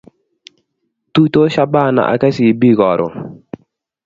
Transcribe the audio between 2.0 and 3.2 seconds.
ak Kcb karon